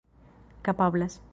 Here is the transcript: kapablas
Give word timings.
kapablas 0.63 1.19